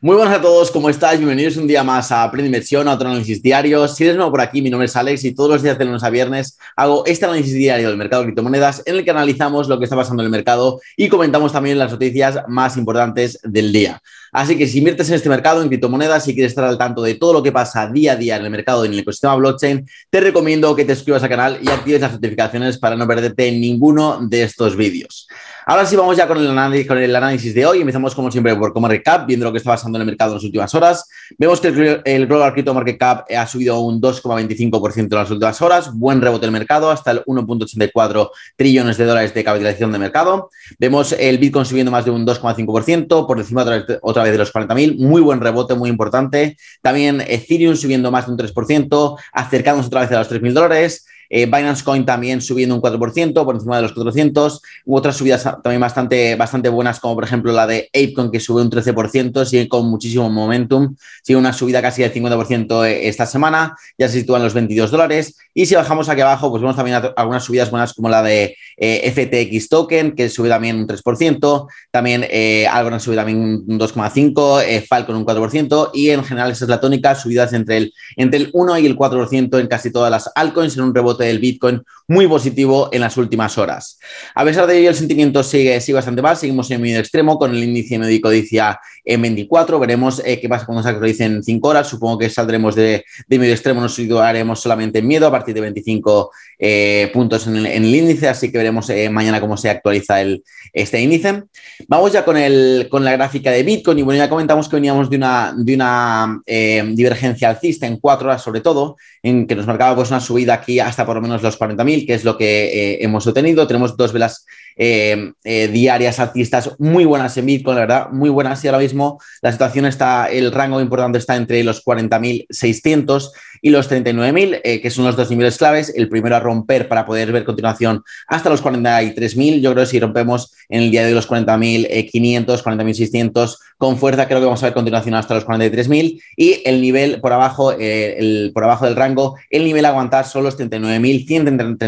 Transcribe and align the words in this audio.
Muy 0.00 0.16
buenas 0.16 0.34
a 0.34 0.42
todos, 0.42 0.70
¿cómo 0.70 0.90
estáis? 0.90 1.18
Bienvenidos 1.18 1.56
un 1.56 1.66
día 1.66 1.82
más 1.84 2.10
a 2.12 2.24
Aprende 2.24 2.46
Inversión, 2.46 2.88
a 2.88 2.94
otro 2.94 3.08
análisis 3.08 3.40
diario. 3.40 3.86
Si 3.88 4.04
eres 4.04 4.16
nuevo 4.16 4.32
por 4.32 4.40
aquí, 4.40 4.60
mi 4.60 4.68
nombre 4.68 4.86
es 4.86 4.96
Alex 4.96 5.24
y 5.24 5.34
todos 5.34 5.48
los 5.48 5.62
días 5.62 5.78
de 5.78 5.84
lunes 5.84 6.02
a 6.02 6.10
viernes 6.10 6.58
hago 6.76 7.06
este 7.06 7.24
análisis 7.24 7.54
diario 7.54 7.88
del 7.88 7.96
mercado 7.96 8.22
de 8.22 8.26
criptomonedas 8.26 8.82
en 8.86 8.96
el 8.96 9.04
que 9.04 9.12
analizamos 9.12 9.68
lo 9.68 9.78
que 9.78 9.84
está 9.84 9.96
pasando 9.96 10.22
en 10.22 10.26
el 10.26 10.30
mercado 10.30 10.80
y 10.96 11.08
comentamos 11.08 11.52
también 11.52 11.78
las 11.78 11.92
noticias 11.92 12.40
más 12.48 12.76
importantes 12.76 13.38
del 13.44 13.72
día. 13.72 14.02
Así 14.32 14.58
que 14.58 14.66
si 14.66 14.78
inviertes 14.78 15.08
en 15.10 15.14
este 15.14 15.28
mercado, 15.28 15.62
en 15.62 15.68
criptomonedas, 15.68 16.26
y 16.26 16.34
quieres 16.34 16.50
estar 16.50 16.64
al 16.64 16.76
tanto 16.76 17.00
de 17.02 17.14
todo 17.14 17.32
lo 17.32 17.42
que 17.42 17.52
pasa 17.52 17.86
día 17.86 18.12
a 18.12 18.16
día 18.16 18.36
en 18.36 18.44
el 18.44 18.50
mercado 18.50 18.84
y 18.84 18.88
en 18.88 18.94
el 18.94 18.98
ecosistema 18.98 19.36
blockchain, 19.36 19.88
te 20.10 20.20
recomiendo 20.20 20.74
que 20.74 20.84
te 20.84 20.96
suscribas 20.96 21.22
al 21.22 21.28
canal 21.28 21.58
y 21.62 21.68
actives 21.68 22.00
las 22.00 22.14
notificaciones 22.14 22.78
para 22.78 22.96
no 22.96 23.06
perderte 23.06 23.52
ninguno 23.52 24.18
de 24.20 24.42
estos 24.42 24.76
vídeos. 24.76 25.28
Ahora 25.66 25.86
sí 25.86 25.96
vamos 25.96 26.14
ya 26.16 26.28
con 26.28 26.36
el, 26.36 26.50
análisis, 26.50 26.86
con 26.86 26.98
el 26.98 27.16
análisis 27.16 27.54
de 27.54 27.64
hoy. 27.64 27.80
Empezamos 27.80 28.14
como 28.14 28.30
siempre 28.30 28.54
por 28.54 28.74
como 28.74 28.86
recap, 28.86 29.26
viendo 29.26 29.46
lo 29.46 29.52
que 29.52 29.58
está 29.58 29.70
pasando 29.70 29.96
en 29.96 30.02
el 30.02 30.06
mercado 30.06 30.32
en 30.32 30.36
las 30.36 30.44
últimas 30.44 30.74
horas. 30.74 31.08
Vemos 31.38 31.58
que 31.60 32.02
el, 32.04 32.26
Global 32.26 32.52
Crypto 32.52 32.74
Market 32.74 32.98
Cap 32.98 33.26
ha 33.34 33.46
subido 33.46 33.80
un 33.80 34.00
2,25% 34.00 34.98
en 34.98 35.08
las 35.10 35.30
últimas 35.30 35.62
horas. 35.62 35.90
Buen 35.94 36.20
rebote 36.20 36.42
del 36.42 36.50
mercado, 36.50 36.90
hasta 36.90 37.12
el 37.12 37.24
1.84 37.24 38.30
trillones 38.56 38.98
de 38.98 39.04
dólares 39.06 39.32
de 39.32 39.42
capitalización 39.42 39.90
de 39.92 39.98
mercado. 39.98 40.50
Vemos 40.78 41.12
el 41.12 41.38
Bitcoin 41.38 41.64
subiendo 41.64 41.90
más 41.90 42.04
de 42.04 42.10
un 42.10 42.26
2,5%, 42.26 43.26
por 43.26 43.38
encima 43.38 43.62
otra 43.62 43.78
vez, 43.78 43.98
otra 44.02 44.22
vez 44.22 44.32
de 44.32 44.38
los 44.38 44.52
40.000. 44.52 44.98
Muy 44.98 45.22
buen 45.22 45.40
rebote, 45.40 45.74
muy 45.74 45.88
importante. 45.88 46.58
También 46.82 47.22
Ethereum 47.22 47.76
subiendo 47.76 48.10
más 48.10 48.26
de 48.26 48.32
un 48.32 48.38
3%, 48.38 49.18
acercándose 49.32 49.86
otra 49.86 50.02
vez 50.02 50.12
a 50.12 50.18
los 50.18 50.30
3.000 50.30 50.52
dólares. 50.52 51.06
Eh, 51.28 51.46
Binance 51.46 51.84
Coin 51.84 52.04
también 52.04 52.40
subiendo 52.40 52.74
un 52.74 52.82
4%, 52.82 53.44
por 53.44 53.54
encima 53.54 53.76
de 53.76 53.82
los 53.82 53.92
400. 53.92 54.62
Hubo 54.84 54.96
otras 54.96 55.16
subidas 55.16 55.42
también 55.42 55.80
bastante, 55.80 56.36
bastante 56.36 56.68
buenas, 56.68 57.00
como 57.00 57.14
por 57.14 57.24
ejemplo 57.24 57.52
la 57.52 57.66
de 57.66 57.88
Apecoin, 57.94 58.30
que 58.30 58.40
sube 58.40 58.62
un 58.62 58.70
13%, 58.70 59.44
sigue 59.44 59.68
con 59.68 59.88
muchísimo 59.88 60.28
momentum. 60.30 60.94
Sigue 61.22 61.38
una 61.38 61.52
subida 61.52 61.80
casi 61.80 62.02
del 62.02 62.12
50% 62.12 62.86
eh, 62.86 63.08
esta 63.08 63.26
semana, 63.26 63.76
ya 63.98 64.08
se 64.08 64.20
sitúan 64.20 64.42
los 64.42 64.54
22 64.54 64.90
dólares. 64.90 65.36
Y 65.54 65.66
si 65.66 65.74
bajamos 65.74 66.08
aquí 66.08 66.20
abajo, 66.20 66.50
pues 66.50 66.60
vemos 66.60 66.76
también 66.76 67.00
algunas 67.16 67.44
subidas 67.44 67.70
buenas, 67.70 67.94
como 67.94 68.08
la 68.08 68.22
de 68.22 68.56
eh, 68.76 69.10
FTX 69.10 69.68
Token, 69.68 70.14
que 70.14 70.28
sube 70.28 70.48
también 70.48 70.76
un 70.76 70.86
3%. 70.86 71.66
También 71.90 72.26
eh, 72.28 72.66
Algorand 72.66 73.00
sube 73.00 73.16
también 73.16 73.38
un 73.38 73.78
2,5%, 73.78 74.86
Falcon 74.86 75.16
un 75.16 75.24
4%. 75.24 75.90
Y 75.94 76.10
en 76.10 76.24
general, 76.24 76.50
esa 76.50 76.64
es 76.64 76.68
la 76.68 76.80
tónica, 76.80 77.14
subidas 77.14 77.52
entre 77.52 77.76
el, 77.76 77.94
entre 78.16 78.40
el 78.40 78.50
1 78.52 78.78
y 78.78 78.86
el 78.86 78.96
4% 78.96 79.60
en 79.60 79.66
casi 79.68 79.92
todas 79.92 80.10
las 80.10 80.30
altcoins, 80.34 80.76
en 80.76 80.82
un 80.82 80.94
rebote 80.94 81.13
del 81.22 81.38
Bitcoin 81.38 81.82
muy 82.08 82.26
positivo 82.26 82.88
en 82.92 83.00
las 83.00 83.16
últimas 83.16 83.56
horas. 83.58 83.98
A 84.34 84.44
pesar 84.44 84.66
de 84.66 84.78
ello, 84.78 84.90
el 84.90 84.96
sentimiento 84.96 85.42
sigue, 85.42 85.80
sigue 85.80 85.96
bastante 85.96 86.22
mal, 86.22 86.36
seguimos 86.36 86.70
en 86.70 86.80
medio 86.80 86.98
extremo 86.98 87.38
con 87.38 87.54
el 87.54 87.62
índice 87.62 87.98
medio 87.98 88.20
codicia 88.20 88.80
en 89.04 89.20
24, 89.20 89.78
veremos 89.78 90.22
eh, 90.24 90.40
qué 90.40 90.48
pasa 90.48 90.64
cuando 90.64 90.82
se 90.82 90.88
actualice 90.88 91.24
en 91.24 91.42
5 91.42 91.68
horas, 91.68 91.88
supongo 91.88 92.18
que 92.18 92.30
saldremos 92.30 92.74
de, 92.74 93.04
medio 93.28 93.52
extremo, 93.52 93.80
nos 93.80 93.94
situaremos 93.94 94.60
solamente 94.60 95.00
en 95.00 95.06
miedo 95.06 95.26
a 95.26 95.30
partir 95.30 95.54
de 95.54 95.60
25 95.60 96.30
eh, 96.58 97.10
puntos 97.12 97.46
en 97.46 97.66
el, 97.66 97.94
índice, 97.94 98.28
así 98.28 98.50
que 98.50 98.58
veremos 98.58 98.88
eh, 98.88 99.10
mañana 99.10 99.40
cómo 99.40 99.56
se 99.56 99.68
actualiza 99.68 100.22
el, 100.22 100.42
este 100.72 101.00
índice. 101.00 101.42
Vamos 101.86 102.12
ya 102.12 102.24
con, 102.24 102.36
el, 102.36 102.88
con 102.90 103.04
la 103.04 103.12
gráfica 103.12 103.50
de 103.50 103.62
Bitcoin 103.62 103.98
y 103.98 104.02
bueno, 104.02 104.18
ya 104.18 104.30
comentamos 104.30 104.68
que 104.68 104.76
veníamos 104.76 105.10
de 105.10 105.16
una, 105.16 105.52
de 105.56 105.74
una 105.74 106.40
divergencia 106.46 107.50
alcista 107.50 107.86
en 107.86 107.98
4 107.98 108.28
horas 108.28 108.42
sobre 108.42 108.60
todo, 108.60 108.96
en 109.22 109.46
que 109.46 109.54
nos 109.54 109.66
marcaba 109.66 109.96
pues 109.96 110.10
una 110.10 110.20
subida 110.20 110.54
aquí 110.54 110.80
hasta 110.80 111.04
por 111.04 111.16
lo 111.16 111.22
menos 111.22 111.42
los 111.42 111.58
40.000, 111.58 112.06
que 112.06 112.14
es 112.14 112.24
lo 112.24 112.38
que 112.38 112.98
hemos 113.00 113.26
obtenido. 113.26 113.66
Tenemos 113.66 113.96
dos 113.96 114.12
velas 114.12 114.46
diarias 114.76 116.18
alcistas 116.18 116.70
muy 116.78 117.04
buenas 117.04 117.36
en 117.36 117.46
Bitcoin, 117.46 117.76
la 117.76 117.80
verdad, 117.82 118.08
muy 118.10 118.30
buenas. 118.30 118.64
Y 118.64 118.68
ahora 118.68 118.78
mismo 118.78 118.93
la 119.42 119.52
situación 119.52 119.86
está, 119.86 120.26
el 120.26 120.52
rango 120.52 120.80
importante 120.80 121.18
está 121.18 121.36
entre 121.36 121.62
los 121.64 121.84
40.600 121.84 123.30
y 123.62 123.70
los 123.70 123.90
39.000, 123.90 124.60
eh, 124.62 124.80
que 124.80 124.90
son 124.90 125.04
los 125.04 125.16
dos 125.16 125.30
niveles 125.30 125.56
claves. 125.56 125.92
El 125.94 126.08
primero 126.08 126.36
a 126.36 126.40
romper 126.40 126.88
para 126.88 127.06
poder 127.06 127.32
ver 127.32 127.44
continuación 127.44 128.02
hasta 128.26 128.50
los 128.50 128.62
43.000. 128.62 129.60
Yo 129.60 129.72
creo 129.72 129.84
que 129.84 129.90
si 129.90 130.00
rompemos 130.00 130.52
en 130.68 130.82
el 130.82 130.90
día 130.90 131.04
de 131.06 131.12
los 131.12 131.28
40.500, 131.28 132.62
40.600 132.62 133.56
con 133.78 133.96
fuerza, 133.98 134.26
creo 134.26 134.40
que 134.40 134.46
vamos 134.46 134.62
a 134.62 134.66
ver 134.66 134.74
continuación 134.74 135.14
hasta 135.14 135.34
los 135.34 135.46
43.000. 135.46 136.20
Y 136.36 136.62
el 136.64 136.80
nivel 136.80 137.20
por 137.20 137.32
abajo, 137.32 137.72
el, 137.72 138.50
por 138.54 138.64
abajo 138.64 138.84
del 138.84 138.96
rango, 138.96 139.36
el 139.50 139.64
nivel 139.64 139.84
a 139.86 139.88
aguantar 139.88 140.26
son 140.26 140.44
los 140.44 140.58
39.100, 140.58 141.78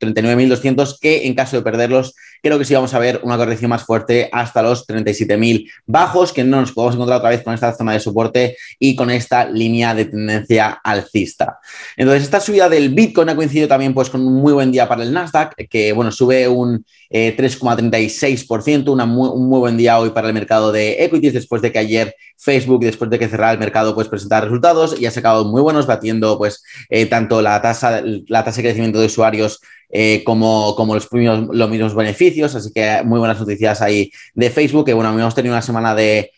39.200, 0.00 0.98
que 1.00 1.26
en 1.26 1.34
caso 1.34 1.56
de 1.56 1.62
perderlos 1.62 2.14
creo 2.42 2.58
que 2.58 2.64
sí 2.64 2.74
vamos 2.74 2.94
a 2.94 2.98
ver 2.98 3.20
una 3.22 3.36
corrección 3.36 3.70
más 3.70 3.84
fuerte 3.84 4.28
hasta 4.32 4.62
los 4.62 4.86
37.000 4.86 5.70
bajos, 5.86 6.32
que 6.32 6.44
no 6.44 6.60
nos 6.60 6.72
podemos 6.72 6.94
encontrar 6.94 7.18
otra 7.18 7.30
vez 7.30 7.42
con 7.42 7.54
esta 7.54 7.74
zona 7.74 7.92
de 7.92 8.00
soporte 8.00 8.56
y 8.78 8.94
con 8.94 9.10
esta 9.10 9.48
línea 9.48 9.94
de 9.94 10.06
tendencia 10.06 10.80
alcista. 10.82 11.58
Entonces, 11.96 12.24
esta 12.24 12.40
subida 12.40 12.68
del 12.68 12.90
Bitcoin 12.90 13.28
ha 13.28 13.36
coincidido 13.36 13.68
también 13.68 13.94
pues, 13.94 14.10
con 14.10 14.26
un 14.26 14.34
muy 14.34 14.52
buen 14.52 14.70
día 14.70 14.88
para 14.88 15.02
el 15.02 15.12
Nasdaq, 15.12 15.54
que 15.68 15.92
bueno, 15.92 16.12
sube 16.12 16.48
un 16.48 16.84
3,36%, 17.10 18.98
eh, 18.98 19.02
un 19.02 19.48
muy 19.48 19.58
buen 19.58 19.76
día 19.76 19.98
hoy 19.98 20.10
para 20.10 20.28
el 20.28 20.34
mercado 20.34 20.72
de 20.72 21.04
equities 21.04 21.32
después 21.32 21.62
de 21.62 21.72
que 21.72 21.78
ayer 21.78 22.14
Facebook, 22.36 22.84
después 22.84 23.10
de 23.10 23.18
que 23.18 23.28
cerrara 23.28 23.52
el 23.52 23.58
mercado, 23.58 23.94
pues 23.94 24.08
presentara 24.08 24.46
resultados 24.46 25.00
y 25.00 25.06
ha 25.06 25.10
sacado 25.10 25.44
muy 25.44 25.62
buenos, 25.62 25.86
batiendo 25.86 26.38
pues 26.38 26.62
eh, 26.88 27.06
tanto 27.06 27.42
la 27.42 27.60
tasa, 27.62 28.02
la 28.02 28.44
tasa 28.44 28.58
de 28.58 28.68
crecimiento 28.68 29.00
de 29.00 29.06
usuarios 29.06 29.60
eh, 29.90 30.22
como, 30.24 30.74
como 30.76 30.94
los, 30.94 31.08
los 31.10 31.70
mismos 31.70 31.94
beneficios. 31.94 32.54
Así 32.54 32.70
que 32.72 33.02
muy 33.04 33.18
buenas 33.18 33.40
noticias 33.40 33.80
ahí 33.80 34.10
de 34.34 34.50
Facebook, 34.50 34.86
que 34.86 34.94
bueno, 34.94 35.18
hemos 35.18 35.34
tenido 35.34 35.54
una 35.54 35.62
semana 35.62 35.94
de, 35.94 36.30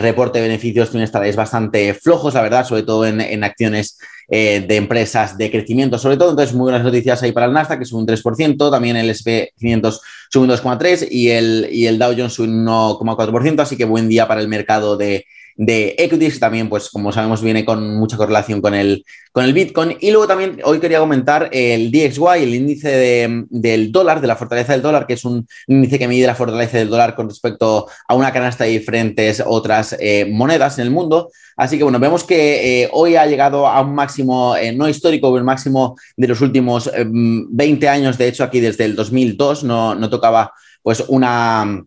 reporte 0.00 0.40
de 0.40 0.48
beneficios 0.48 0.90
trimestrales 0.90 1.36
bastante 1.36 1.94
flojos, 1.94 2.34
la 2.34 2.42
verdad, 2.42 2.66
sobre 2.66 2.82
todo 2.82 3.06
en, 3.06 3.44
acciones 3.44 3.98
eh, 4.28 4.64
de 4.66 4.76
empresas 4.76 5.38
de 5.38 5.50
crecimiento, 5.50 5.98
sobre 5.98 6.16
todo. 6.16 6.30
Entonces, 6.30 6.54
muy 6.54 6.64
buenas 6.64 6.84
noticias 6.84 7.22
ahí 7.22 7.32
para 7.32 7.46
el 7.46 7.52
Nasdaq, 7.52 7.78
que 7.78 7.84
sube 7.84 8.00
un 8.00 8.06
3%, 8.06 8.70
también 8.70 8.96
el 8.96 9.10
SP500 9.10 10.00
sube 10.30 10.44
un 10.44 10.50
2,3% 10.50 11.08
y 11.10 11.30
el, 11.30 11.68
y 11.70 11.86
el 11.86 11.98
Dow 11.98 12.14
Jones 12.16 12.34
sube 12.34 12.48
un 12.48 12.66
1,4%, 12.66 13.60
así 13.60 13.76
que 13.76 13.84
buen 13.84 14.08
día 14.08 14.26
para 14.26 14.40
el 14.40 14.48
mercado 14.48 14.96
de, 14.96 15.24
de 15.56 15.94
equities, 15.98 16.38
también, 16.38 16.68
pues 16.68 16.90
como 16.90 17.12
sabemos, 17.12 17.42
viene 17.42 17.64
con 17.64 17.96
mucha 17.96 18.16
correlación 18.16 18.60
con 18.60 18.74
el, 18.74 19.04
con 19.32 19.44
el 19.44 19.52
Bitcoin. 19.52 19.96
Y 20.00 20.10
luego 20.10 20.26
también 20.26 20.60
hoy 20.64 20.80
quería 20.80 20.98
comentar 20.98 21.48
el 21.52 21.90
DXY, 21.90 22.42
el 22.42 22.54
índice 22.54 23.46
del 23.48 23.92
dólar, 23.92 24.20
de 24.20 24.26
la 24.26 24.36
fortaleza 24.36 24.72
del 24.72 24.82
dólar, 24.82 25.06
que 25.06 25.14
es 25.14 25.24
un 25.24 25.46
índice 25.66 25.98
que 25.98 26.08
mide 26.08 26.26
la 26.26 26.34
fortaleza 26.34 26.78
del 26.78 26.90
dólar 26.90 27.14
con 27.14 27.28
respecto 27.28 27.86
a 28.06 28.14
una 28.14 28.32
canasta 28.32 28.64
de 28.64 28.70
diferentes 28.70 29.42
otras 29.44 29.96
eh, 29.98 30.26
monedas 30.30 30.78
en 30.78 30.84
el 30.84 30.90
mundo. 30.90 31.30
Así 31.56 31.78
que 31.78 31.84
bueno, 31.84 31.98
vemos 31.98 32.22
que 32.22 32.82
eh, 32.82 32.90
hoy 32.92 33.16
ha 33.16 33.26
llegado 33.26 33.66
a 33.66 33.80
un 33.80 33.94
máximo 33.94 34.54
eh, 34.56 34.72
no 34.72 34.88
histórico, 34.88 35.36
el 35.38 35.44
máximo 35.44 35.96
de 36.16 36.28
los 36.28 36.42
últimos 36.42 36.90
20 36.94 37.88
años, 37.88 38.18
de 38.18 38.28
hecho 38.28 38.44
aquí 38.44 38.60
desde 38.60 38.84
el 38.84 38.94
2002 38.94 39.64
no, 39.64 39.94
no 39.94 40.10
tocaba 40.10 40.52
pues 40.82 41.02
una 41.08 41.82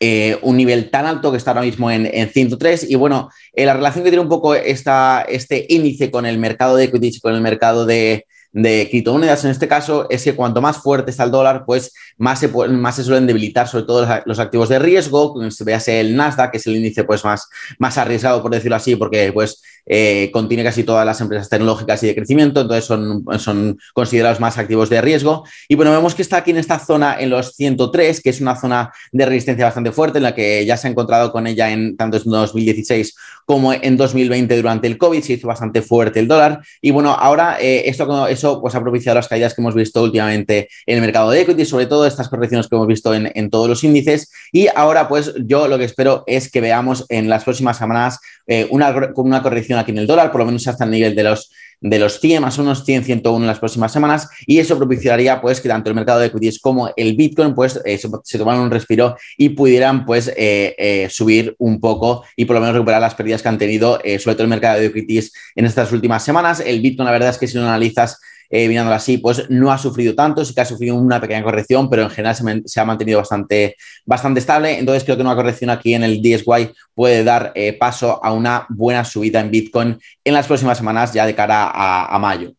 eh, 0.00 0.38
un 0.40 0.56
nivel 0.56 0.90
tan 0.90 1.04
alto 1.04 1.30
que 1.30 1.36
está 1.36 1.50
ahora 1.50 1.62
mismo 1.62 1.90
en, 1.90 2.28
103. 2.30 2.90
Y 2.90 2.94
bueno, 2.94 3.28
eh, 3.52 3.66
la 3.66 3.74
relación 3.74 4.02
que 4.02 4.10
tiene 4.10 4.22
un 4.22 4.30
poco 4.30 4.54
esta, 4.54 5.22
este 5.28 5.66
índice 5.68 6.10
con 6.10 6.24
el 6.24 6.38
mercado 6.38 6.76
de 6.76 6.84
equities, 6.84 7.20
con 7.20 7.34
el 7.34 7.42
mercado 7.42 7.84
de, 7.84 8.24
de 8.52 8.88
criptomonedas 8.90 9.44
en 9.44 9.52
este 9.52 9.68
caso 9.68 10.08
es 10.10 10.24
que 10.24 10.34
cuanto 10.34 10.60
más 10.60 10.78
fuerte 10.78 11.10
está 11.10 11.24
el 11.24 11.30
dólar, 11.30 11.64
pues 11.66 11.92
más 12.16 12.40
se, 12.40 12.48
más 12.48 12.96
se 12.96 13.04
suelen 13.04 13.26
debilitar 13.26 13.68
sobre 13.68 13.84
todo 13.84 14.06
los, 14.24 14.38
activos 14.38 14.68
de 14.68 14.78
riesgo, 14.78 15.50
se 15.50 15.64
véase 15.64 16.00
el 16.00 16.16
Nasdaq, 16.16 16.50
que 16.50 16.56
es 16.58 16.66
el 16.66 16.76
índice 16.76 17.04
pues 17.04 17.24
más, 17.24 17.48
más 17.78 17.96
arriesgado, 17.98 18.42
por 18.42 18.50
decirlo 18.50 18.76
así, 18.76 18.96
porque 18.96 19.32
pues 19.32 19.62
eh, 19.86 20.30
contiene 20.32 20.64
casi 20.64 20.84
todas 20.84 21.04
las 21.06 21.20
empresas 21.20 21.48
tecnológicas 21.48 22.02
y 22.02 22.06
de 22.06 22.14
crecimiento, 22.14 22.60
entonces 22.60 22.84
son, 22.84 23.24
son 23.38 23.78
considerados 23.94 24.40
más 24.40 24.58
activos 24.58 24.90
de 24.90 25.00
riesgo. 25.00 25.44
Y 25.68 25.74
bueno, 25.74 25.92
vemos 25.92 26.14
que 26.14 26.22
está 26.22 26.38
aquí 26.38 26.50
en 26.50 26.58
esta 26.58 26.78
zona 26.78 27.16
en 27.18 27.30
los 27.30 27.54
103, 27.54 28.20
que 28.20 28.30
es 28.30 28.40
una 28.40 28.56
zona 28.56 28.92
de 29.12 29.26
resistencia 29.26 29.64
bastante 29.64 29.92
fuerte, 29.92 30.18
en 30.18 30.24
la 30.24 30.34
que 30.34 30.64
ya 30.64 30.76
se 30.76 30.88
ha 30.88 30.90
encontrado 30.90 31.32
con 31.32 31.46
ella 31.46 31.70
en 31.70 31.96
tanto 31.96 32.16
en 32.16 32.24
2016 32.24 33.14
como 33.50 33.72
en 33.72 33.96
2020 33.96 34.56
durante 34.56 34.86
el 34.86 34.96
COVID, 34.96 35.22
se 35.22 35.32
hizo 35.34 35.48
bastante 35.48 35.82
fuerte 35.82 36.20
el 36.20 36.28
dólar. 36.28 36.60
Y 36.80 36.92
bueno, 36.92 37.10
ahora 37.10 37.58
eh, 37.60 37.82
esto, 37.86 38.28
eso 38.28 38.60
pues, 38.60 38.74
ha 38.74 38.80
propiciado 38.80 39.16
las 39.16 39.28
caídas 39.28 39.54
que 39.54 39.60
hemos 39.60 39.74
visto 39.74 40.02
últimamente 40.02 40.68
en 40.86 40.96
el 40.96 41.00
mercado 41.00 41.30
de 41.30 41.40
equity, 41.40 41.64
sobre 41.64 41.86
todo 41.86 42.06
estas 42.06 42.28
correcciones 42.28 42.68
que 42.68 42.76
hemos 42.76 42.86
visto 42.86 43.12
en, 43.14 43.50
todos 43.50 43.68
los 43.68 43.82
índices. 43.82 44.30
Y 44.52 44.68
ahora, 44.74 45.08
pues 45.08 45.34
yo 45.44 45.66
lo 45.66 45.78
que 45.78 45.84
espero 45.84 46.24
es 46.26 46.50
que 46.50 46.60
veamos 46.60 47.06
en 47.08 47.28
las 47.28 47.44
próximas 47.44 47.78
semanas 47.78 48.20
eh, 48.46 48.66
una, 48.70 48.94
una 49.16 49.42
corrección 49.42 49.69
aquí 49.78 49.92
en 49.92 49.98
el 49.98 50.06
dólar, 50.06 50.30
por 50.30 50.40
lo 50.40 50.46
menos 50.46 50.66
hasta 50.66 50.84
el 50.84 50.90
nivel 50.90 51.14
de 51.14 51.22
los 51.24 51.50
de 51.80 51.98
los 51.98 52.20
100 52.20 52.42
más 52.42 52.58
unos 52.58 52.84
100, 52.84 53.04
101 53.04 53.42
en 53.42 53.46
las 53.46 53.58
próximas 53.58 53.92
semanas 53.92 54.28
y 54.46 54.58
eso 54.58 54.76
propiciaría 54.76 55.40
pues 55.40 55.60
que 55.60 55.68
tanto 55.68 55.88
el 55.88 55.96
mercado 55.96 56.20
de 56.20 56.26
equities 56.26 56.58
como 56.58 56.90
el 56.94 57.16
Bitcoin 57.16 57.54
pues 57.54 57.80
eh, 57.84 57.98
se, 57.98 58.38
tomaran 58.38 58.60
un 58.60 58.70
respiro 58.70 59.16
y 59.38 59.50
pudieran 59.50 60.04
pues 60.04 60.28
eh, 60.28 60.74
eh, 60.78 61.08
subir 61.10 61.54
un 61.58 61.80
poco 61.80 62.24
y 62.36 62.44
por 62.44 62.54
lo 62.54 62.60
menos 62.60 62.74
recuperar 62.74 63.00
las 63.00 63.14
pérdidas 63.14 63.42
que 63.42 63.48
han 63.48 63.58
tenido 63.58 63.98
sobre 64.18 64.34
todo 64.34 64.42
el 64.42 64.48
mercado 64.48 64.80
de 64.80 64.86
equities 64.86 65.32
en 65.54 65.64
estas 65.64 65.90
últimas 65.92 66.22
semanas. 66.22 66.60
El 66.60 66.80
Bitcoin 66.80 67.06
la 67.06 67.12
verdad 67.12 67.30
es 67.30 67.38
que 67.38 67.46
si 67.46 67.56
lo 67.56 67.64
analizas 67.64 68.20
eh, 68.50 68.78
así, 68.78 69.18
pues 69.18 69.48
no 69.48 69.70
ha 69.70 69.78
sufrido 69.78 70.14
tanto, 70.14 70.44
sí 70.44 70.54
que 70.54 70.60
ha 70.60 70.64
sufrido 70.64 70.96
una 70.96 71.20
pequeña 71.20 71.42
corrección, 71.42 71.88
pero 71.88 72.02
en 72.02 72.10
general 72.10 72.62
se, 72.66 72.80
ha 72.80 72.84
mantenido 72.84 73.18
bastante, 73.18 73.76
bastante 74.04 74.40
estable. 74.40 74.78
Entonces 74.78 75.04
creo 75.04 75.16
que 75.16 75.22
una 75.22 75.36
corrección 75.36 75.70
aquí 75.70 75.94
en 75.94 76.02
el 76.02 76.20
DSY 76.20 76.72
puede 76.94 77.22
dar 77.24 77.52
eh, 77.54 77.72
paso 77.74 78.22
a 78.22 78.32
una 78.32 78.66
buena 78.68 79.04
subida 79.04 79.40
en 79.40 79.50
Bitcoin 79.50 79.98
en 80.24 80.34
las 80.34 80.46
próximas 80.46 80.78
semanas 80.78 81.12
ya 81.12 81.26
de 81.26 81.34
cara 81.34 81.70
a 81.72 82.18
mayo. 82.18 82.52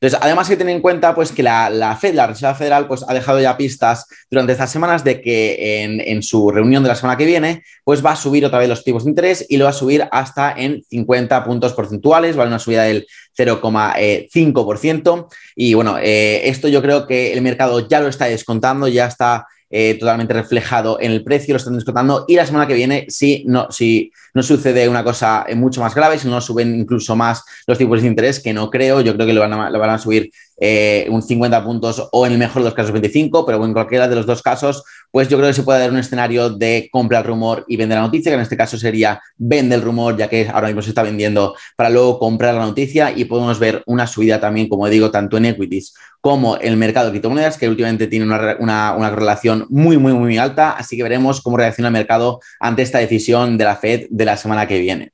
Entonces, 0.00 0.18
además 0.22 0.48
hay 0.48 0.54
que 0.54 0.58
tener 0.58 0.76
en 0.76 0.82
cuenta 0.82 1.14
pues, 1.14 1.32
que 1.32 1.42
la, 1.42 1.96
Fed, 2.00 2.14
la 2.14 2.26
Reserva 2.26 2.54
Federal, 2.54 2.86
pues, 2.86 3.04
ha 3.06 3.14
dejado 3.14 3.40
ya 3.40 3.56
pistas 3.56 4.06
durante 4.30 4.52
estas 4.52 4.70
semanas 4.70 5.04
de 5.04 5.20
que 5.20 5.82
en, 5.82 6.22
su 6.22 6.50
reunión 6.50 6.82
de 6.82 6.88
la 6.88 6.94
semana 6.94 7.16
que 7.16 7.26
viene, 7.26 7.62
pues 7.84 8.04
va 8.04 8.12
a 8.12 8.16
subir 8.16 8.44
otra 8.44 8.58
vez 8.58 8.68
los 8.68 8.84
tipos 8.84 9.04
de 9.04 9.10
interés 9.10 9.46
y 9.48 9.56
lo 9.56 9.64
va 9.64 9.70
a 9.70 9.74
subir 9.74 10.06
hasta 10.10 10.52
en 10.52 10.82
50 10.82 11.44
puntos 11.44 11.72
porcentuales, 11.72 12.36
¿vale? 12.36 12.48
Una 12.48 12.58
subida 12.58 12.82
del 12.82 13.06
0,5%. 13.36 15.28
Y 15.54 15.74
bueno, 15.74 15.98
eh, 15.98 16.48
esto 16.48 16.68
yo 16.68 16.82
creo 16.82 17.06
que 17.06 17.32
el 17.32 17.42
mercado 17.42 17.86
ya 17.88 18.00
lo 18.00 18.08
está 18.08 18.26
descontando, 18.26 18.88
ya 18.88 19.06
está 19.06 19.46
eh, 19.70 19.96
totalmente 19.98 20.32
reflejado 20.32 21.00
en 21.00 21.10
el 21.12 21.24
precio, 21.24 21.54
lo 21.54 21.58
están 21.58 21.74
descontando 21.74 22.24
y 22.28 22.36
la 22.36 22.46
semana 22.46 22.66
que 22.66 22.74
viene, 22.74 23.06
si 23.08 23.44
no, 23.46 23.70
si 23.70 24.12
no 24.34 24.42
sucede 24.42 24.88
una 24.88 25.02
cosa 25.02 25.44
eh, 25.48 25.54
mucho 25.54 25.80
más 25.80 25.94
grave, 25.94 26.18
si 26.18 26.28
no 26.28 26.40
suben 26.40 26.78
incluso 26.78 27.16
más 27.16 27.42
los 27.66 27.78
tipos 27.78 28.00
de 28.00 28.08
interés, 28.08 28.40
que 28.40 28.52
no 28.52 28.70
creo, 28.70 29.00
yo 29.00 29.14
creo 29.14 29.26
que 29.26 29.32
lo 29.32 29.40
van 29.40 29.52
a, 29.52 29.70
lo 29.70 29.78
van 29.78 29.90
a 29.90 29.98
subir 29.98 30.30
eh, 30.58 31.06
un 31.10 31.22
50 31.22 31.64
puntos 31.64 32.08
o 32.12 32.26
en 32.26 32.32
el 32.32 32.38
mejor 32.38 32.62
de 32.62 32.68
los 32.68 32.74
casos 32.74 32.92
25, 32.92 33.44
pero 33.44 33.64
en 33.64 33.72
cualquiera 33.72 34.08
de 34.08 34.16
los 34.16 34.26
dos 34.26 34.42
casos, 34.42 34.84
pues 35.10 35.28
yo 35.28 35.36
creo 35.36 35.48
que 35.48 35.54
se 35.54 35.62
puede 35.62 35.80
dar 35.80 35.90
un 35.90 35.98
escenario 35.98 36.50
de 36.50 36.88
compra 36.90 37.18
el 37.18 37.24
rumor 37.24 37.64
y 37.68 37.76
vender 37.76 37.96
la 37.98 38.04
noticia, 38.04 38.30
que 38.30 38.36
en 38.36 38.40
este 38.40 38.56
caso 38.56 38.78
sería 38.78 39.20
vende 39.36 39.74
el 39.74 39.82
rumor, 39.82 40.16
ya 40.16 40.28
que 40.28 40.48
ahora 40.52 40.68
mismo 40.68 40.82
se 40.82 40.90
está 40.90 41.02
vendiendo 41.02 41.54
para 41.76 41.90
luego 41.90 42.18
comprar 42.18 42.54
la 42.54 42.64
noticia 42.64 43.12
y 43.14 43.24
podemos 43.26 43.58
ver 43.58 43.82
una 43.86 44.06
subida 44.06 44.40
también, 44.40 44.68
como 44.68 44.88
digo, 44.88 45.10
tanto 45.10 45.36
en 45.36 45.46
equities 45.46 45.94
como 46.20 46.56
en 46.56 46.68
el 46.72 46.76
mercado 46.76 47.06
de 47.06 47.12
criptomonedas, 47.12 47.56
que 47.56 47.68
últimamente 47.68 48.08
tiene 48.08 48.24
una, 48.24 48.56
una, 48.58 48.94
una 48.96 49.10
relación 49.10 49.66
muy, 49.68 49.96
muy, 49.96 50.12
muy 50.12 50.38
alta, 50.38 50.72
así 50.72 50.96
que 50.96 51.04
veremos 51.04 51.40
cómo 51.40 51.56
reacciona 51.56 51.88
el 51.88 51.92
mercado 51.92 52.40
ante 52.58 52.82
esta 52.82 52.98
decisión 52.98 53.56
de 53.56 53.64
la 53.64 53.76
Fed 53.76 54.06
de 54.10 54.24
la 54.24 54.36
semana 54.36 54.66
que 54.66 54.80
viene. 54.80 55.12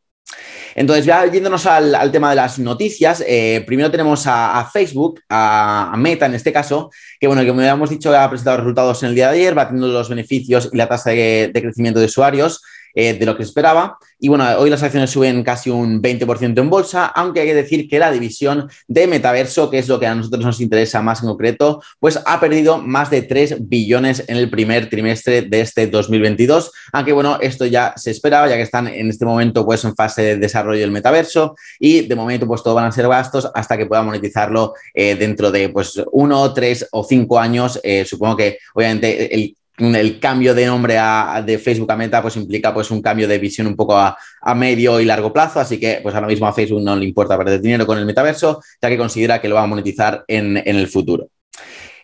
Entonces, 0.75 1.05
ya 1.05 1.27
yéndonos 1.27 1.67
al, 1.67 2.11
tema 2.11 2.31
de 2.31 2.37
las 2.37 2.59
noticias, 2.59 3.23
eh, 3.27 3.63
primero 3.67 3.91
tenemos 3.91 4.25
a, 4.27 4.69
Facebook, 4.73 5.21
a, 5.29 5.95
Meta 5.97 6.27
en 6.27 6.35
este 6.35 6.53
caso, 6.53 6.91
que 7.21 7.27
bueno, 7.27 7.47
como 7.47 7.61
habíamos 7.61 7.91
dicho, 7.91 8.17
ha 8.17 8.29
presentado 8.29 8.59
resultados 8.59 9.03
en 9.03 9.11
el 9.11 9.15
día 9.15 9.31
de 9.31 9.39
ayer, 9.39 9.57
va 9.57 9.67
teniendo 9.67 9.89
los 9.89 10.09
beneficios 10.09 10.71
y 10.73 10.77
la 10.77 10.89
tasa 10.89 11.11
de 11.11 11.51
crecimiento 11.53 12.01
de 12.01 12.07
usuarios. 12.07 12.63
Eh, 12.95 13.15
de 13.15 13.25
lo 13.25 13.37
que 13.37 13.43
esperaba. 13.43 13.99
Y 14.19 14.29
bueno, 14.29 14.45
hoy 14.59 14.69
las 14.69 14.83
acciones 14.83 15.11
suben 15.11 15.43
casi 15.43 15.71
un 15.71 16.03
20% 16.03 16.61
en 16.61 16.71
bolsa, 16.71 17.07
aunque 17.07 17.41
hay 17.41 17.47
que 17.47 17.55
decir 17.55 17.89
que 17.89 17.99
la 17.99 18.13
división 18.13 18.69
de 18.87 19.07
metaverso, 19.07 19.71
que 19.71 19.79
es 19.79 19.89
lo 19.89 19.99
que 19.99 20.07
a 20.07 20.15
nosotros 20.15 20.45
nos 20.45 20.61
interesa 20.61 21.01
más 21.01 21.23
en 21.23 21.29
concreto, 21.29 21.83
pues 21.99 22.21
ha 22.27 22.39
perdido 22.39 22.79
más 22.79 23.09
de 23.11 23.23
3 23.23 23.69
billones 23.69 24.25
en 24.29 24.37
el 24.37 24.51
primer 24.51 24.91
trimestre 24.91 25.43
de 25.43 25.61
este 25.63 25.87
2022. 25.87 26.71
Aunque 26.93 27.13
bueno, 27.13 27.39
esto 27.41 27.65
ya 27.65 27.95
se 27.97 28.11
esperaba, 28.11 28.49
ya 28.49 28.57
que 28.57 28.63
están 28.63 28.89
en 28.89 29.09
este 29.09 29.25
momento 29.25 29.65
pues 29.65 29.85
en 29.85 29.97
fase 29.97 30.23
de 30.23 30.37
desarrollo 30.37 30.81
del 30.81 30.91
metaverso 30.91 31.57
y 31.81 32.03
de 32.03 32.15
momento 32.15 32.47
pues 32.47 32.63
todo 32.63 32.75
van 32.75 32.87
a 32.87 32.93
ser 32.93 33.09
gastos 33.09 33.51
hasta 33.55 33.79
que 33.79 33.87
pueda 33.87 34.03
monetizarlo 34.03 34.75
eh, 34.93 35.15
dentro 35.15 35.51
de 35.51 35.71
pues 35.71 36.01
uno, 36.13 36.53
tres 36.53 36.87
o 36.93 37.05
cinco 37.05 37.39
años. 37.39 37.81
Eh, 37.83 38.05
supongo 38.05 38.37
que 38.37 38.59
obviamente 38.75 39.35
el 39.35 39.57
el 39.79 40.21
cambio 40.21 40.55
de 40.55 40.67
nombre 40.67 40.99
de 41.45 41.59
Facebook 41.59 41.91
a 41.91 41.97
Meta 41.97 42.21
pues 42.21 42.37
implica 42.37 42.75
pues 42.75 42.91
un 42.91 43.01
cambio 43.01 43.27
de 43.27 43.39
visión 43.39 43.67
un 43.67 43.77
poco 43.77 43.97
a, 43.97 44.17
medio 44.55 45.01
y 45.01 45.05
largo 45.05 45.33
plazo, 45.33 45.61
así 45.61 45.79
que 45.79 46.01
pues 46.03 46.15
ahora 46.15 46.27
mismo 46.27 46.47
a 46.47 46.53
Facebook 46.53 46.83
no 46.83 46.95
le 46.95 47.07
importa 47.07 47.39
perder 47.39 47.61
dinero 47.61 47.87
con 47.87 47.99
el 47.99 48.05
metaverso, 48.05 48.63
ya 48.81 48.89
que 48.89 48.99
considera 48.99 49.41
que 49.41 49.49
lo 49.49 49.55
va 49.55 49.63
a 49.63 49.67
monetizar 49.67 50.25
en, 50.29 50.57
el 50.57 50.89
futuro. 50.89 51.29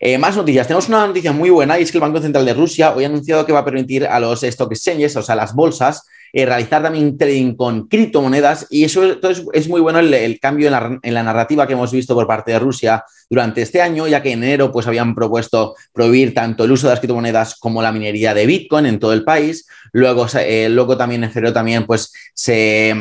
Eh, 0.00 0.16
más 0.16 0.36
noticias. 0.36 0.66
Tenemos 0.66 0.88
una 0.88 1.06
noticia 1.06 1.32
muy 1.32 1.50
buena 1.50 1.78
y 1.78 1.82
es 1.82 1.90
que 1.90 1.98
el 1.98 2.02
Banco 2.02 2.20
Central 2.20 2.46
de 2.46 2.54
Rusia 2.54 2.94
hoy 2.94 3.04
ha 3.04 3.08
anunciado 3.08 3.44
que 3.44 3.52
va 3.52 3.60
a 3.60 3.64
permitir 3.64 4.06
a 4.06 4.20
los 4.20 4.42
stock 4.44 4.70
exchanges, 4.72 5.16
o 5.16 5.22
sea, 5.22 5.34
las 5.34 5.54
bolsas, 5.54 6.06
eh, 6.32 6.46
realizar 6.46 6.82
también 6.82 7.16
trading 7.16 7.54
con 7.54 7.88
criptomonedas 7.88 8.66
y 8.70 8.84
eso 8.84 9.19
es, 9.52 9.69
muy 9.69 9.80
bueno 9.80 9.98
el, 9.98 10.40
cambio 10.40 10.66
en 10.66 10.72
la, 10.72 10.98
en 11.02 11.14
la, 11.14 11.22
narrativa 11.22 11.66
que 11.66 11.72
hemos 11.72 11.92
visto 11.92 12.14
por 12.14 12.26
parte 12.26 12.52
de 12.52 12.58
Rusia 12.58 13.04
durante 13.30 13.62
este 13.62 13.82
año, 13.82 14.06
ya 14.06 14.22
que 14.22 14.32
en 14.32 14.42
enero 14.42 14.72
pues, 14.72 14.86
habían 14.86 15.14
propuesto 15.14 15.75
prohibir 15.92 16.34
tanto 16.34 16.64
el 16.64 16.72
uso 16.72 16.86
de 16.86 16.92
las 16.92 17.00
criptomonedas 17.00 17.56
como 17.56 17.82
la 17.82 17.92
minería 17.92 18.34
de 18.34 18.46
Bitcoin 18.46 18.86
en 18.86 18.98
todo 18.98 19.12
el 19.12 19.25
país. 19.25 19.66
Luego, 19.92 20.26
eh, 20.38 20.69
luego 20.70 20.96
también 20.96 21.25
en 21.25 21.30
febrero 21.30 21.52
también 21.52 21.86
pues, 21.86 22.12
se 22.34 22.94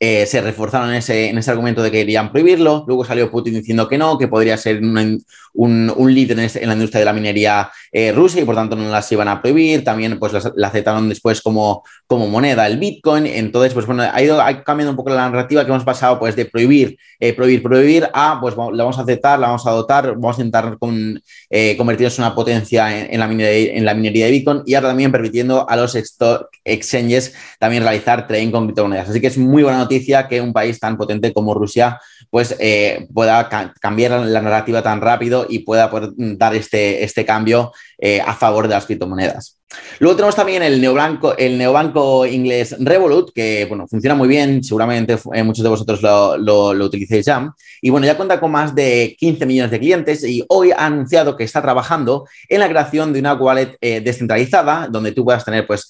eh, 0.00 0.26
se 0.26 0.40
reforzaron 0.40 0.90
en 0.90 0.96
ese, 0.96 1.28
en 1.28 1.38
ese, 1.38 1.50
argumento 1.50 1.82
de 1.82 1.90
que 1.90 1.98
querían 1.98 2.32
prohibirlo. 2.32 2.84
Luego 2.86 3.04
salió 3.04 3.30
Putin 3.30 3.54
diciendo 3.54 3.88
que 3.88 3.96
no, 3.96 4.18
que 4.18 4.28
podría 4.28 4.56
ser 4.56 4.82
un, 4.82 5.24
un, 5.54 6.14
líder 6.14 6.38
en, 6.38 6.68
la 6.68 6.74
industria 6.74 6.98
de 7.00 7.04
la 7.04 7.12
minería 7.12 7.70
eh, 7.92 8.12
rusa 8.12 8.40
y 8.40 8.44
por 8.44 8.56
tanto 8.56 8.74
no 8.76 8.90
las 8.90 9.10
iban 9.12 9.28
a 9.28 9.40
prohibir. 9.40 9.84
También 9.84 10.18
pues 10.18 10.32
la 10.56 10.68
aceptaron 10.68 11.08
después 11.08 11.40
como, 11.40 11.84
como 12.06 12.28
moneda 12.28 12.66
el 12.66 12.78
Bitcoin. 12.78 13.26
Entonces, 13.26 13.72
pues 13.72 13.86
bueno, 13.86 14.02
ha 14.02 14.22
ido 14.22 14.38
cambiando 14.64 14.90
un 14.90 14.96
poco 14.96 15.10
la 15.10 15.28
narrativa 15.30 15.64
que 15.64 15.70
hemos 15.70 15.84
pasado 15.84 16.18
pues 16.18 16.34
de 16.34 16.46
prohibir, 16.46 16.98
eh, 17.20 17.32
prohibir, 17.32 17.62
prohibir 17.62 18.08
a 18.12 18.38
pues 18.40 18.56
la 18.56 18.84
vamos 18.84 18.98
a 18.98 19.02
aceptar, 19.02 19.38
la 19.38 19.46
vamos 19.46 19.66
a 19.66 19.70
dotar, 19.70 20.14
vamos 20.14 20.38
a 20.38 20.42
intentar 20.42 20.76
con, 20.78 21.22
convertirnos 21.76 22.18
en 22.18 22.24
una 22.24 22.34
potencia 22.34 23.06
en, 23.06 23.20
la 23.20 23.28
minería, 23.28 23.74
en 23.74 23.84
la 23.84 23.94
minería 23.94 24.26
de 24.26 24.32
Bitcoin 24.32 24.62
y 24.66 24.74
ahora 24.74 24.88
también 24.88 25.12
permitiendo 25.12 25.68
a 25.68 25.76
los 25.76 25.94
exchanges 25.94 27.34
también 27.58 27.82
realizar 27.82 28.26
trading 28.26 28.50
con 28.50 28.64
criptomonedas. 28.66 29.08
Así 29.08 29.20
que 29.20 29.28
es 29.28 29.38
muy 29.38 29.62
buena 29.62 29.78
noticia 29.84 30.26
que 30.26 30.40
un 30.40 30.52
país 30.52 30.80
tan 30.80 30.96
potente 30.96 31.32
como 31.32 31.54
Rusia 31.54 32.00
pues 32.34 32.56
eh, 32.58 33.06
pueda 33.14 33.48
cambiar 33.80 34.10
la 34.26 34.42
narrativa 34.42 34.82
tan 34.82 35.00
rápido 35.00 35.46
y 35.48 35.60
pueda 35.60 35.88
poder 35.88 36.10
dar 36.16 36.52
este, 36.56 37.04
este 37.04 37.24
cambio 37.24 37.70
eh, 37.96 38.20
a 38.20 38.34
favor 38.34 38.66
de 38.66 38.74
las 38.74 38.86
criptomonedas. 38.86 39.60
Luego 40.00 40.16
tenemos 40.16 40.34
también 40.34 40.64
el 40.64 40.80
neobanco, 40.80 41.36
el 41.36 41.56
neobanco 41.56 42.26
inglés 42.26 42.74
Revolut, 42.80 43.32
que 43.32 43.66
bueno, 43.66 43.86
funciona 43.86 44.16
muy 44.16 44.26
bien, 44.26 44.64
seguramente 44.64 45.16
eh, 45.32 45.44
muchos 45.44 45.62
de 45.62 45.68
vosotros 45.68 46.02
lo, 46.02 46.36
lo, 46.36 46.84
utilicéis 46.84 47.26
ya. 47.26 47.54
Y 47.80 47.90
bueno, 47.90 48.04
ya 48.04 48.16
cuenta 48.16 48.40
con 48.40 48.50
más 48.50 48.74
de 48.74 49.14
15 49.16 49.46
millones 49.46 49.70
de 49.70 49.78
clientes 49.78 50.24
y 50.24 50.44
hoy 50.48 50.72
ha 50.72 50.86
anunciado 50.86 51.36
que 51.36 51.44
está 51.44 51.62
trabajando 51.62 52.26
en 52.48 52.58
la 52.58 52.68
creación 52.68 53.12
de 53.12 53.20
una 53.20 53.34
wallet 53.34 53.78
descentralizada, 53.80 54.88
donde 54.90 55.12
tú 55.12 55.22
puedas 55.22 55.44
tener 55.44 55.68
pues 55.68 55.88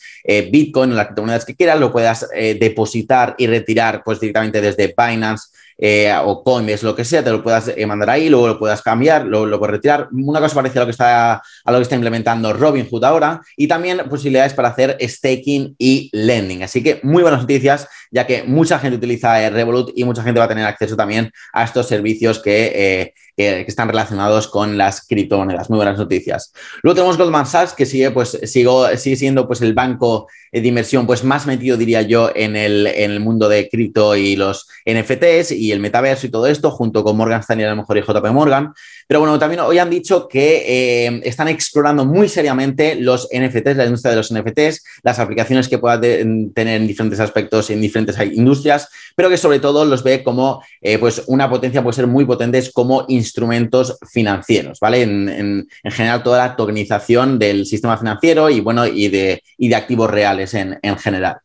Bitcoin, 0.53 0.95
las 0.95 1.07
criptomonedas 1.07 1.47
que 1.47 1.57
quieras, 1.57 1.81
lo 1.81 1.91
puedas 1.91 2.29
depositar 2.35 3.35
y 3.39 3.47
retirar 3.47 4.03
pues 4.05 4.21
directamente 4.21 4.61
desde 4.61 4.95
Binance 4.95 5.49
eh, 5.79 6.15
o 6.25 6.43
Coinbase, 6.43 6.85
lo 6.85 6.95
que 6.95 7.05
sea, 7.05 7.23
te 7.23 7.31
lo 7.31 7.43
puedas 7.43 7.69
eh, 7.69 7.87
mandar 7.87 8.11
ahí, 8.11 8.29
luego 8.29 8.49
lo 8.49 8.59
puedas 8.59 8.83
cambiar, 8.83 9.25
luego 9.25 9.47
lo 9.47 9.59
puedes 9.59 9.77
retirar. 9.77 10.09
Una 10.13 10.41
cosa 10.41 10.55
parecida 10.55 10.81
a 10.81 10.85
lo 10.85 10.87
que 10.87 10.93
está, 10.93 11.35
a 11.35 11.73
lo 11.73 11.79
que 11.79 11.83
está 11.83 11.95
implementando 11.95 12.53
Robinhood 12.53 13.05
ahora 13.05 13.41
y 13.57 13.67
también 13.67 13.99
posibilidades 14.09 14.55
para 14.55 14.69
hacer 14.69 14.97
staking 15.01 15.75
y 15.79 16.11
lending. 16.13 16.63
Así 16.63 16.83
que 16.83 17.01
muy 17.03 17.23
buenas 17.23 17.41
noticias, 17.41 17.89
ya 18.11 18.27
que 18.27 18.45
mucha 18.45 18.79
gente 18.79 18.97
utiliza 18.97 19.49
Revolut 19.51 19.93
y 19.95 20.05
mucha 20.05 20.23
gente 20.23 20.39
va 20.39 20.47
a 20.47 20.49
tener 20.49 20.67
acceso 20.67 20.97
también 20.97 21.31
a 21.53 21.65
estos 21.65 21.87
servicios 21.87 22.39
que 22.39 23.15
eh, 23.37 23.65
que, 23.65 23.65
están 23.67 23.89
relacionados 23.89 24.49
con 24.49 24.79
las 24.79 25.07
criptomonedas. 25.07 25.71
Muy 25.71 25.77
buenas 25.77 25.99
noticias. 25.99 26.53
Luego 26.83 26.95
tenemos 26.95 27.19
Goldman 27.19 27.47
Sachs, 27.47 27.73
que 27.73 27.87
sigue, 27.87 28.11
pues, 28.11 28.39
sigo, 28.45 28.89
sigue 28.97 29.17
siendo 29.17 29.47
pues, 29.47 29.61
el 29.63 29.75
banco 29.75 30.29
de 30.61 30.69
inversión 30.69 31.07
pues, 31.07 31.25
más 31.25 31.47
metido, 31.47 31.77
diría 31.77 32.03
yo, 32.03 32.31
en 32.35 32.55
el, 32.55 32.87
en 32.87 33.11
el 33.11 33.21
mundo 33.21 33.49
de 33.49 33.69
cripto 33.69 34.15
y 34.15 34.37
los 34.37 34.69
NFTs 34.87 35.51
y 35.53 35.73
el 35.73 35.81
metaverso 35.81 36.27
y 36.27 36.31
todo 36.31 36.47
esto, 36.47 36.71
junto 36.71 37.03
con 37.03 37.17
Morgan 37.17 37.41
Stanley, 37.41 37.67
a 37.67 37.71
lo 37.71 37.77
mejor 37.77 37.99
y 37.99 38.03
JP 38.03 38.27
Morgan. 38.33 38.73
Pero 39.07 39.21
bueno, 39.21 39.39
también 39.39 39.61
hoy 39.61 39.79
han 39.79 39.91
dicho 39.91 40.29
que 40.29 41.07
eh, 41.07 41.21
están 41.25 41.49
explorando 41.49 42.05
muy 42.05 42.29
seriamente 42.29 42.95
los 42.97 43.29
NFTs, 43.33 43.77
la 43.77 43.85
industria 43.85 44.11
de 44.11 44.17
los 44.17 44.33
NFTs, 44.33 44.85
las 45.03 45.19
aplicaciones 45.19 45.69
que 45.69 45.79
puedan 45.79 46.01
tener 46.53 46.81
en 46.81 46.87
diferentes 46.87 47.21
aspectos, 47.21 47.71
en 47.71 47.81
diferentes 47.81 48.17
industrias, 48.33 48.89
pero 49.17 49.29
que 49.29 49.37
sobre 49.37 49.61
todo 49.61 49.85
los 49.85 50.03
ve 50.03 50.23
como 50.23 50.63
eh, 50.81 50.99
pues 50.99 51.23
una 51.27 51.49
potencia, 51.49 51.83
puede 51.83 51.97
ser 51.97 52.07
muy 52.07 52.25
potentes 52.25 52.73
como 52.73 53.05
instrumentos 53.09 53.99
financieros, 54.11 54.81
¿vale? 54.81 55.03
En, 55.03 55.67
general, 55.85 56.23
toda 56.23 56.39
la 56.39 56.57
tokenización 56.57 57.39
del 57.39 57.67
sistema 57.67 57.97
financiero 57.97 58.51
y 58.51 58.61
bueno, 58.61 58.87
y 58.87 59.09
de, 59.09 59.43
de 59.59 59.75
activos 59.75 60.11
reales 60.11 60.55
en, 60.55 60.79
en 60.83 60.99
general. 60.99 61.37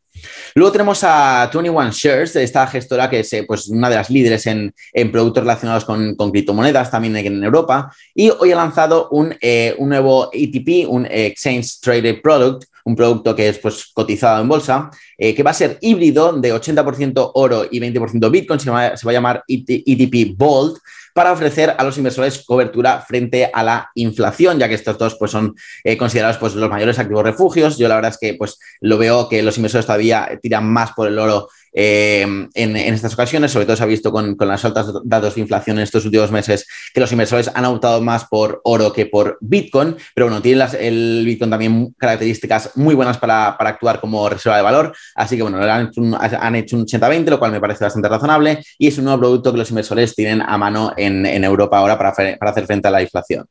Luego 0.55 0.71
tenemos 0.71 1.03
a 1.03 1.49
21 1.53 1.91
Shares, 1.91 2.35
esta 2.35 2.67
gestora 2.67 3.09
que 3.09 3.21
es 3.21 3.33
eh, 3.33 3.43
pues, 3.47 3.67
una 3.67 3.89
de 3.89 3.95
las 3.95 4.09
líderes 4.09 4.45
en, 4.47 4.73
productos 5.11 5.43
relacionados 5.43 5.85
con, 5.85 6.15
criptomonedas, 6.15 6.91
también 6.91 7.15
en 7.15 7.43
Europa, 7.43 7.93
y 8.13 8.29
hoy 8.29 8.51
ha 8.51 8.55
lanzado 8.55 9.09
un, 9.09 9.35
eh, 9.41 9.75
nuevo 9.79 10.29
ETP, 10.31 10.87
un 10.87 11.05
Exchange 11.05 11.79
Traded 11.81 12.21
Product, 12.21 12.65
un 12.85 12.95
producto 12.95 13.35
que 13.35 13.49
es 13.49 13.59
pues, 13.59 13.91
cotizado 13.93 14.41
en 14.41 14.47
bolsa, 14.47 14.89
eh, 15.17 15.33
que 15.35 15.43
va 15.43 15.51
a 15.51 15.53
ser 15.53 15.77
híbrido 15.81 16.33
de 16.33 16.53
80% 16.53 17.31
oro 17.35 17.65
y 17.69 17.79
20% 17.79 18.31
Bitcoin, 18.31 18.59
se 18.59 18.69
va, 18.69 18.97
se 18.97 19.05
va 19.05 19.11
a 19.11 19.13
llamar 19.13 19.43
ETP 19.47 20.35
Bold, 20.35 20.77
para 21.13 21.31
ofrecer 21.31 21.75
a 21.77 21.83
los 21.83 21.97
inversores 21.97 22.43
cobertura 22.45 23.01
frente 23.01 23.49
a 23.53 23.63
la 23.63 23.91
inflación, 23.95 24.59
ya 24.59 24.67
que 24.67 24.75
estos 24.75 24.97
dos 24.97 25.15
pues, 25.17 25.31
son 25.31 25.55
eh, 25.83 25.97
considerados 25.97 26.37
pues, 26.37 26.55
los 26.55 26.69
mayores 26.69 26.99
activos 26.99 27.23
refugios. 27.23 27.77
Yo 27.77 27.87
la 27.87 27.95
verdad 27.95 28.11
es 28.11 28.17
que 28.17 28.35
pues, 28.35 28.59
lo 28.81 28.97
veo 28.97 29.29
que 29.29 29.41
los 29.41 29.57
inversores 29.57 29.85
todavía 29.85 30.39
tiran 30.41 30.65
más 30.71 30.91
por 30.93 31.07
el 31.07 31.19
oro 31.19 31.49
en, 31.73 32.49
estas 32.55 33.13
ocasiones, 33.13 33.51
sobre 33.51 33.65
todo 33.65 33.75
se 33.75 33.83
ha 33.83 33.87
visto 33.87 34.11
con, 34.11 34.35
con 34.35 34.47
las 34.47 34.63
altas 34.65 34.87
datos 35.03 35.35
de 35.35 35.41
inflación 35.41 35.77
en 35.77 35.83
estos 35.83 36.05
últimos 36.05 36.31
meses 36.31 36.67
que 36.93 36.99
los 36.99 37.11
inversores 37.11 37.51
han 37.53 37.65
optado 37.65 38.01
más 38.01 38.25
por 38.25 38.61
oro 38.63 38.91
que 38.93 39.05
por 39.05 39.37
Bitcoin, 39.41 39.95
pero 40.13 40.27
bueno, 40.27 40.41
tiene 40.41 40.65
el 40.79 41.23
Bitcoin 41.25 41.49
también 41.49 41.95
características 41.97 42.75
muy 42.75 42.95
buenas 42.95 43.17
para, 43.17 43.49
actuar 43.49 43.99
como 43.99 44.27
reserva 44.27 44.57
de 44.57 44.63
valor, 44.63 44.95
así 45.15 45.35
que 45.35 45.43
bueno, 45.43 45.61
han 45.61 45.87
hecho 45.87 46.01
un, 46.01 46.15
han 46.15 46.55
hecho 46.55 46.75
un 46.75 46.85
80-20, 46.85 47.29
lo 47.29 47.39
cual 47.39 47.51
me 47.51 47.61
parece 47.61 47.83
bastante 47.83 48.09
razonable 48.09 48.63
y 48.77 48.87
es 48.87 48.97
un 48.97 49.05
nuevo 49.05 49.19
producto 49.19 49.51
que 49.51 49.59
los 49.59 49.69
inversores 49.69 50.15
tienen 50.15 50.41
a 50.41 50.57
mano 50.57 50.93
en, 50.97 51.19
Europa 51.39 51.77
ahora 51.77 51.97
para 51.97 52.09
hacer 52.09 52.65
frente 52.65 52.87
a 52.87 52.91
la 52.91 53.01
inflación. 53.01 53.45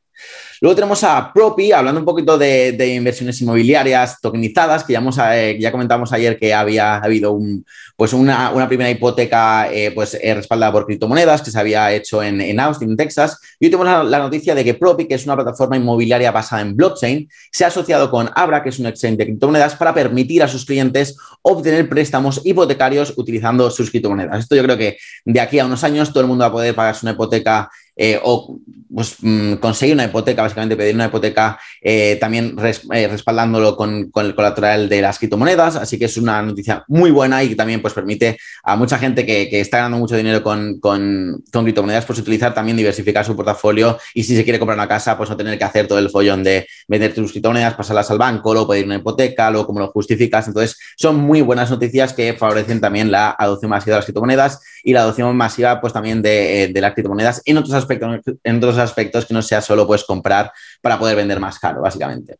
Luego 0.61 0.75
tenemos 0.75 1.03
a 1.05 1.31
Propi, 1.33 1.71
hablando 1.71 2.01
un 2.01 2.05
poquito 2.05 2.37
de, 2.37 2.93
inversiones 2.95 3.39
inmobiliarias 3.41 4.19
tokenizadas, 4.19 4.83
que 4.83 4.93
ya, 4.93 5.37
eh, 5.37 5.57
ya 5.59 5.71
comentamos 5.71 6.11
ayer 6.11 6.37
que 6.37 6.53
había 6.53 6.97
habido 6.97 7.31
un, 7.31 7.65
pues 7.95 8.11
una, 8.11 8.51
primera 8.67 8.89
hipoteca 8.89 9.71
eh, 9.71 9.91
pues, 9.91 10.17
eh, 10.21 10.33
respaldada 10.33 10.73
por 10.73 10.85
criptomonedas 10.85 11.41
que 11.41 11.51
se 11.51 11.59
había 11.59 11.93
hecho 11.93 12.21
en, 12.21 12.59
Austin, 12.59 12.97
Texas. 12.97 13.39
Y 13.59 13.65
hoy 13.65 13.71
tenemos 13.71 14.09
la, 14.09 14.19
noticia 14.19 14.53
de 14.53 14.65
que 14.65 14.73
Propi, 14.73 15.05
que 15.05 15.15
es 15.15 15.25
una 15.25 15.35
plataforma 15.35 15.77
inmobiliaria 15.77 16.31
basada 16.31 16.61
en 16.61 16.75
blockchain, 16.75 17.29
se 17.51 17.63
ha 17.63 17.67
asociado 17.67 18.11
con 18.11 18.29
Abra, 18.35 18.61
que 18.61 18.69
es 18.69 18.79
un 18.79 18.87
exchange 18.87 19.17
de 19.17 19.25
criptomonedas, 19.25 19.75
para 19.75 19.93
permitir 19.93 20.43
a 20.43 20.47
sus 20.49 20.65
clientes 20.65 21.15
obtener 21.41 21.87
préstamos 21.87 22.41
hipotecarios 22.43 23.13
utilizando 23.15 23.71
sus 23.71 23.89
criptomonedas. 23.89 24.39
Esto 24.39 24.57
yo 24.57 24.63
creo 24.63 24.77
que 24.77 24.97
de 25.23 25.39
aquí 25.39 25.59
a 25.59 25.65
unos 25.65 25.85
años 25.85 26.11
todo 26.11 26.21
el 26.21 26.27
mundo 26.27 26.43
va 26.43 26.47
a 26.49 26.51
poder 26.51 26.75
pagarse 26.75 27.05
una 27.05 27.13
hipoteca 27.13 27.69
eh, 28.01 28.17
o 28.23 28.57
pues, 28.93 29.17
mm, 29.19 29.55
conseguir 29.55 29.93
una 29.93 30.05
hipoteca, 30.05 30.41
básicamente 30.41 30.77
pedir 30.77 30.95
una 30.95 31.07
hipoteca 31.07 31.59
eh, 31.81 32.17
también 32.17 32.55
eh, 32.93 33.07
respaldándolo 33.09 33.75
con, 33.75 34.09
el 34.15 34.35
colateral 34.35 34.87
de 34.87 35.01
las 35.01 35.19
criptomonedas. 35.19 35.75
Así 35.75 35.99
que 35.99 36.05
es 36.05 36.15
una 36.15 36.41
noticia 36.41 36.85
muy 36.87 37.11
buena 37.11 37.43
y 37.43 37.49
que 37.49 37.55
también 37.55 37.81
pues, 37.81 37.93
permite 37.93 38.37
a 38.63 38.77
mucha 38.77 38.97
gente 38.97 39.25
que, 39.25 39.59
está 39.59 39.79
ganando 39.79 39.97
mucho 39.97 40.15
dinero 40.15 40.41
con, 40.41 40.79
con, 40.79 41.43
criptomonedas 41.51 42.05
pues, 42.05 42.19
utilizar 42.19 42.53
también 42.53 42.77
diversificar 42.77 43.25
su 43.25 43.35
portafolio 43.35 43.99
y 44.13 44.23
si 44.23 44.33
se 44.33 44.45
quiere 44.45 44.59
comprar 44.59 44.77
una 44.77 44.87
casa, 44.87 45.17
pues 45.17 45.29
no 45.29 45.35
tener 45.35 45.57
que 45.57 45.65
hacer 45.65 45.85
todo 45.85 45.99
el 45.99 46.09
follón 46.09 46.41
de 46.41 46.67
vender 46.87 47.13
tus 47.13 47.31
criptomonedas, 47.31 47.73
pasarlas 47.73 48.09
al 48.11 48.17
banco, 48.17 48.53
luego 48.53 48.69
pedir 48.69 48.85
una 48.85 48.95
hipoteca, 48.95 49.51
luego 49.51 49.67
cómo 49.67 49.81
lo 49.81 49.87
justificas. 49.89 50.47
Entonces, 50.47 50.77
son 50.95 51.17
muy 51.17 51.41
buenas 51.41 51.69
noticias 51.69 52.13
que 52.13 52.33
favorecen 52.33 52.79
también 52.79 53.11
la 53.11 53.31
adopción 53.31 53.69
masiva 53.69 53.95
de 53.95 53.99
las 53.99 54.05
criptomonedas 54.05 54.61
y 54.85 54.93
la 54.93 55.01
adopción 55.01 55.35
masiva 55.35 55.81
pues 55.81 55.91
también 55.91 56.21
de, 56.21 56.71
de 56.73 56.81
las 56.81 56.93
criptomonedas 56.93 57.41
en 57.43 57.57
otros 57.57 57.73
aspectos 57.73 57.88
en 57.89 58.57
otros 58.57 58.77
aspectos 58.77 59.25
que 59.25 59.33
no 59.33 59.41
sea 59.41 59.61
solo 59.61 59.87
pues 59.87 60.03
comprar 60.03 60.51
para 60.81 60.99
poder 60.99 61.15
vender 61.15 61.39
más 61.39 61.59
caro, 61.59 61.81
básicamente. 61.81 62.37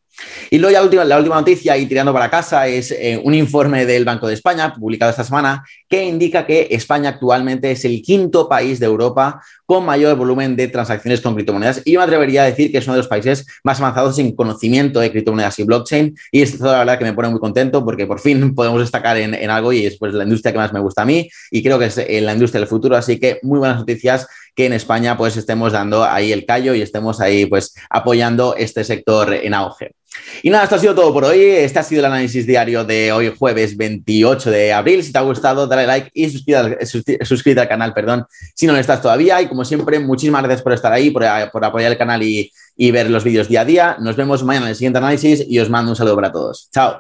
Y 0.49 0.57
luego 0.57 0.73
ya 0.73 0.79
la 0.79 0.83
última, 0.83 1.05
la 1.05 1.17
última 1.17 1.35
noticia, 1.35 1.77
y 1.77 1.85
tirando 1.85 2.13
para 2.13 2.29
casa, 2.29 2.67
es 2.67 2.91
eh, 2.91 3.19
un 3.23 3.33
informe 3.33 3.85
del 3.85 4.05
Banco 4.05 4.27
de 4.27 4.33
España, 4.33 4.73
publicado 4.73 5.11
esta 5.11 5.23
semana, 5.23 5.63
que 5.87 6.03
indica 6.03 6.45
que 6.45 6.67
España 6.71 7.09
actualmente 7.09 7.71
es 7.71 7.85
el 7.85 8.01
quinto 8.01 8.47
país 8.49 8.79
de 8.79 8.85
Europa 8.85 9.41
con 9.65 9.85
mayor 9.85 10.15
volumen 10.17 10.55
de 10.55 10.67
transacciones 10.67 11.21
con 11.21 11.35
criptomonedas. 11.35 11.81
Y 11.85 11.93
yo 11.93 11.99
me 11.99 12.03
atrevería 12.03 12.43
a 12.43 12.45
decir 12.45 12.71
que 12.71 12.79
es 12.79 12.85
uno 12.85 12.95
de 12.95 12.99
los 12.99 13.07
países 13.07 13.45
más 13.63 13.79
avanzados 13.79 14.17
en 14.19 14.35
conocimiento 14.35 14.99
de 14.99 15.11
criptomonedas 15.11 15.59
y 15.59 15.63
blockchain. 15.63 16.15
Y 16.31 16.41
esto 16.41 16.65
la 16.65 16.79
verdad 16.79 16.97
que 16.97 17.05
me 17.05 17.13
pone 17.13 17.29
muy 17.29 17.39
contento 17.39 17.85
porque 17.85 18.07
por 18.07 18.19
fin 18.19 18.55
podemos 18.55 18.79
destacar 18.79 19.17
en, 19.17 19.49
algo 19.49 19.71
y 19.71 19.85
es 19.85 19.97
pues, 19.97 20.13
la 20.13 20.23
industria 20.23 20.51
que 20.51 20.57
más 20.57 20.73
me 20.73 20.79
gusta 20.79 21.03
a 21.03 21.05
mí 21.05 21.29
y 21.51 21.63
creo 21.63 21.77
que 21.79 21.85
es 21.85 21.97
eh, 21.97 22.21
la 22.21 22.33
industria 22.33 22.61
del 22.61 22.67
futuro. 22.67 22.95
Así 22.95 23.19
que 23.19 23.39
muy 23.43 23.59
buenas 23.59 23.77
noticias 23.77 24.27
que 24.59 24.65
en 24.65 24.73
España 24.73 25.15
pues 25.15 25.37
estemos 25.37 25.71
dando 25.71 26.03
ahí 26.03 26.33
el 26.33 26.45
callo 26.45 26.73
y 26.73 26.81
estemos 26.81 27.21
ahí 27.21 27.45
pues 27.45 27.73
apoyando 27.89 28.57
este 28.57 28.83
sector 28.83 29.33
en 29.33 29.53
auge. 29.53 29.95
Y 30.43 30.49
nada, 30.49 30.65
esto 30.65 30.75
ha 30.75 30.79
sido 30.79 30.93
todo 30.93 31.13
por 31.13 31.23
hoy. 31.23 31.39
Este 31.39 31.79
ha 31.79 31.83
sido 31.83 31.99
el 31.99 32.07
análisis 32.07 32.45
diario 32.45 32.83
de 32.83 33.13
hoy, 33.13 33.33
jueves 33.39 33.77
28 33.77 34.51
de 34.51 34.73
abril. 34.73 35.01
Si 35.01 35.13
te 35.13 35.17
ha 35.17 35.21
gustado, 35.21 35.65
dale 35.65 35.87
like 35.87 36.11
y 36.13 36.29
suscríbete, 36.29 37.61
al 37.61 37.69
canal, 37.69 37.93
perdón, 37.93 38.25
si 38.53 38.67
no 38.67 38.73
lo 38.73 38.79
estás 38.79 39.01
todavía. 39.01 39.41
Y 39.41 39.47
como 39.47 39.63
siempre, 39.63 39.97
muchísimas 39.97 40.43
gracias 40.43 40.61
por 40.61 40.73
estar 40.73 40.91
ahí, 40.91 41.09
por, 41.09 41.23
por 41.53 41.63
apoyar 41.63 41.93
el 41.93 41.97
canal 41.97 42.21
y, 42.21 42.51
y 42.75 42.91
ver 42.91 43.09
los 43.09 43.23
vídeos 43.23 43.47
día 43.47 43.61
a 43.61 43.65
día. 43.65 43.95
Nos 44.01 44.17
vemos 44.17 44.43
mañana 44.43 44.65
en 44.65 44.71
el 44.71 44.75
siguiente 44.75 44.97
análisis 44.97 45.45
y 45.47 45.57
os 45.59 45.69
mando 45.69 45.91
un 45.91 45.95
saludo 45.95 46.15
para 46.15 46.33
todos. 46.33 46.67
Chao. 46.73 46.97